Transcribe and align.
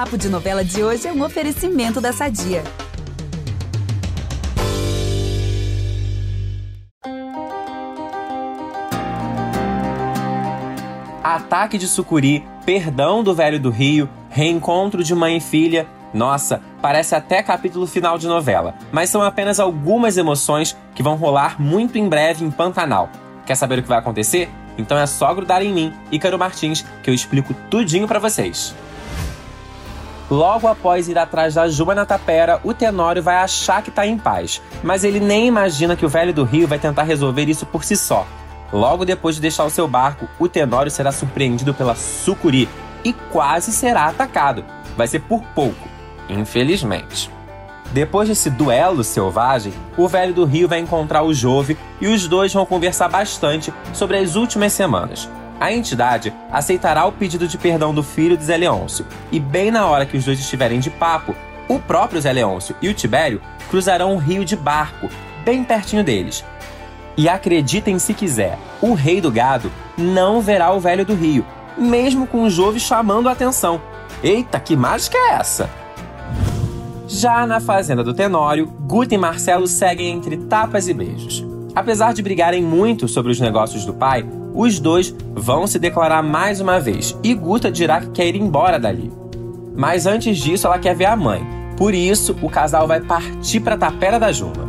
Papo 0.00 0.16
de 0.16 0.30
Novela 0.30 0.64
de 0.64 0.82
hoje 0.82 1.06
é 1.06 1.12
um 1.12 1.22
oferecimento 1.22 2.00
da 2.00 2.10
Sadia. 2.10 2.64
Ataque 11.22 11.76
de 11.76 11.86
sucuri, 11.86 12.42
perdão 12.64 13.22
do 13.22 13.34
velho 13.34 13.60
do 13.60 13.68
Rio, 13.68 14.08
reencontro 14.30 15.04
de 15.04 15.14
mãe 15.14 15.36
e 15.36 15.40
filha. 15.40 15.86
Nossa, 16.14 16.62
parece 16.80 17.14
até 17.14 17.42
capítulo 17.42 17.86
final 17.86 18.16
de 18.16 18.26
novela, 18.26 18.74
mas 18.90 19.10
são 19.10 19.20
apenas 19.20 19.60
algumas 19.60 20.16
emoções 20.16 20.74
que 20.94 21.02
vão 21.02 21.16
rolar 21.16 21.60
muito 21.60 21.98
em 21.98 22.08
breve 22.08 22.42
em 22.42 22.50
Pantanal. 22.50 23.10
Quer 23.44 23.54
saber 23.54 23.80
o 23.80 23.82
que 23.82 23.88
vai 23.90 23.98
acontecer? 23.98 24.48
Então 24.78 24.96
é 24.96 25.04
só 25.04 25.34
grudar 25.34 25.62
em 25.62 25.74
mim, 25.74 25.92
Ícaro 26.10 26.38
Martins, 26.38 26.86
que 27.02 27.10
eu 27.10 27.14
explico 27.14 27.52
tudinho 27.68 28.08
para 28.08 28.18
vocês. 28.18 28.74
Logo 30.30 30.68
após 30.68 31.08
ir 31.08 31.18
atrás 31.18 31.54
da 31.54 31.68
Juba 31.68 31.92
na 31.92 32.06
tapera, 32.06 32.60
o 32.62 32.72
Tenório 32.72 33.20
vai 33.20 33.34
achar 33.36 33.82
que 33.82 33.90
tá 33.90 34.06
em 34.06 34.16
paz, 34.16 34.62
mas 34.80 35.02
ele 35.02 35.18
nem 35.18 35.48
imagina 35.48 35.96
que 35.96 36.06
o 36.06 36.08
velho 36.08 36.32
do 36.32 36.44
Rio 36.44 36.68
vai 36.68 36.78
tentar 36.78 37.02
resolver 37.02 37.48
isso 37.48 37.66
por 37.66 37.82
si 37.82 37.96
só. 37.96 38.24
Logo 38.72 39.04
depois 39.04 39.34
de 39.34 39.40
deixar 39.40 39.64
o 39.64 39.70
seu 39.70 39.88
barco, 39.88 40.28
o 40.38 40.48
Tenório 40.48 40.88
será 40.88 41.10
surpreendido 41.10 41.74
pela 41.74 41.96
Sucuri 41.96 42.68
e 43.02 43.12
quase 43.12 43.72
será 43.72 44.06
atacado. 44.06 44.64
Vai 44.96 45.08
ser 45.08 45.18
por 45.18 45.42
pouco, 45.54 45.88
infelizmente. 46.28 47.28
Depois 47.90 48.28
desse 48.28 48.50
duelo 48.50 49.02
selvagem, 49.02 49.72
o 49.96 50.06
velho 50.06 50.32
do 50.32 50.44
Rio 50.44 50.68
vai 50.68 50.78
encontrar 50.78 51.24
o 51.24 51.34
Jove 51.34 51.76
e 52.00 52.06
os 52.06 52.28
dois 52.28 52.54
vão 52.54 52.64
conversar 52.64 53.08
bastante 53.08 53.74
sobre 53.92 54.16
as 54.16 54.36
últimas 54.36 54.72
semanas. 54.72 55.28
A 55.60 55.70
entidade 55.70 56.32
aceitará 56.50 57.04
o 57.04 57.12
pedido 57.12 57.46
de 57.46 57.58
perdão 57.58 57.92
do 57.92 58.02
filho 58.02 58.34
de 58.34 58.42
Zé 58.42 58.56
Leôncio, 58.56 59.06
e 59.30 59.38
bem 59.38 59.70
na 59.70 59.86
hora 59.86 60.06
que 60.06 60.16
os 60.16 60.24
dois 60.24 60.40
estiverem 60.40 60.80
de 60.80 60.88
papo, 60.88 61.36
o 61.68 61.78
próprio 61.78 62.18
Zé 62.18 62.32
Leôncio 62.32 62.74
e 62.80 62.88
o 62.88 62.94
Tibério 62.94 63.42
cruzarão 63.68 64.14
o 64.14 64.18
rio 64.18 64.42
de 64.42 64.56
barco, 64.56 65.10
bem 65.44 65.62
pertinho 65.62 66.02
deles. 66.02 66.42
E 67.14 67.28
acreditem 67.28 67.98
se 67.98 68.14
quiser, 68.14 68.58
o 68.80 68.94
rei 68.94 69.20
do 69.20 69.30
gado 69.30 69.70
não 69.98 70.40
verá 70.40 70.72
o 70.72 70.80
velho 70.80 71.04
do 71.04 71.14
rio, 71.14 71.44
mesmo 71.76 72.26
com 72.26 72.44
o 72.44 72.50
Jove 72.50 72.80
chamando 72.80 73.28
a 73.28 73.32
atenção. 73.32 73.82
Eita, 74.22 74.58
que 74.58 74.74
mágica 74.74 75.18
é 75.18 75.34
essa? 75.34 75.68
Já 77.06 77.46
na 77.46 77.60
fazenda 77.60 78.02
do 78.02 78.14
Tenório, 78.14 78.66
Guta 78.66 79.14
e 79.14 79.18
Marcelo 79.18 79.66
seguem 79.66 80.10
entre 80.10 80.38
tapas 80.38 80.88
e 80.88 80.94
beijos. 80.94 81.44
Apesar 81.74 82.14
de 82.14 82.22
brigarem 82.22 82.62
muito 82.62 83.06
sobre 83.06 83.30
os 83.30 83.38
negócios 83.40 83.84
do 83.84 83.92
pai, 83.92 84.24
os 84.60 84.78
dois 84.78 85.14
vão 85.34 85.66
se 85.66 85.78
declarar 85.78 86.22
mais 86.22 86.60
uma 86.60 86.78
vez 86.78 87.16
e 87.22 87.32
Guta 87.32 87.70
dirá 87.70 88.00
que 88.00 88.10
quer 88.10 88.26
ir 88.26 88.36
embora 88.36 88.78
dali. 88.78 89.10
Mas 89.74 90.04
antes 90.04 90.36
disso, 90.36 90.66
ela 90.66 90.78
quer 90.78 90.94
ver 90.94 91.06
a 91.06 91.16
mãe. 91.16 91.42
Por 91.78 91.94
isso, 91.94 92.36
o 92.42 92.50
casal 92.50 92.86
vai 92.86 93.00
partir 93.00 93.60
para 93.60 93.78
Tapera 93.78 94.18
da 94.18 94.30
Juma. 94.30 94.68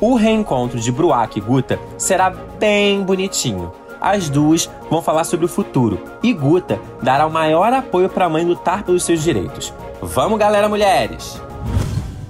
O 0.00 0.14
reencontro 0.14 0.80
de 0.80 0.90
Bruac 0.90 1.38
e 1.38 1.42
Guta 1.42 1.78
será 1.98 2.30
bem 2.30 3.02
bonitinho. 3.02 3.70
As 4.00 4.30
duas 4.30 4.70
vão 4.88 5.02
falar 5.02 5.24
sobre 5.24 5.44
o 5.44 5.48
futuro 5.48 6.00
e 6.22 6.32
Guta 6.32 6.80
dará 7.02 7.26
o 7.26 7.30
maior 7.30 7.70
apoio 7.74 8.08
para 8.08 8.24
a 8.24 8.28
mãe 8.30 8.44
lutar 8.44 8.84
pelos 8.84 9.02
seus 9.02 9.22
direitos. 9.22 9.70
Vamos, 10.00 10.38
galera, 10.38 10.68
mulheres! 10.68 11.42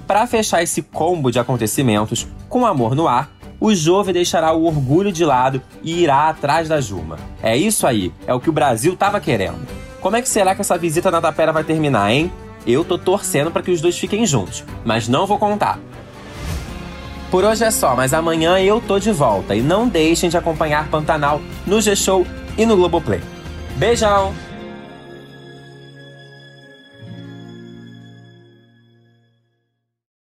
Para 0.05 0.27
fechar 0.27 0.61
esse 0.61 0.81
combo 0.81 1.31
de 1.31 1.39
acontecimentos, 1.39 2.27
com 2.49 2.65
amor 2.65 2.95
no 2.95 3.07
ar, 3.07 3.29
o 3.59 3.73
Jove 3.73 4.13
deixará 4.13 4.53
o 4.53 4.65
orgulho 4.65 5.11
de 5.11 5.25
lado 5.25 5.61
e 5.83 6.01
irá 6.01 6.29
atrás 6.29 6.69
da 6.69 6.79
Juma. 6.79 7.17
É 7.43 7.57
isso 7.57 7.85
aí, 7.85 8.13
é 8.25 8.33
o 8.33 8.39
que 8.39 8.49
o 8.49 8.53
Brasil 8.53 8.95
tava 8.95 9.19
querendo. 9.19 9.67
Como 9.99 10.15
é 10.15 10.21
que 10.21 10.29
será 10.29 10.55
que 10.55 10.61
essa 10.61 10.77
visita 10.77 11.11
na 11.11 11.19
Tapera 11.19 11.51
vai 11.51 11.63
terminar, 11.63 12.11
hein? 12.11 12.31
Eu 12.65 12.85
tô 12.85 12.97
torcendo 12.97 13.51
para 13.51 13.61
que 13.61 13.71
os 13.71 13.81
dois 13.81 13.97
fiquem 13.97 14.25
juntos, 14.25 14.63
mas 14.85 15.07
não 15.07 15.25
vou 15.25 15.37
contar. 15.37 15.79
Por 17.29 17.43
hoje 17.43 17.63
é 17.63 17.71
só, 17.71 17.95
mas 17.95 18.13
amanhã 18.13 18.59
eu 18.59 18.81
tô 18.81 18.97
de 18.97 19.11
volta 19.11 19.55
e 19.55 19.61
não 19.61 19.87
deixem 19.87 20.29
de 20.29 20.37
acompanhar 20.37 20.89
Pantanal 20.89 21.41
no 21.65 21.79
G-Show 21.79 22.25
e 22.57 22.65
no 22.65 22.75
Globoplay. 22.75 23.21
Beijão! 23.75 24.33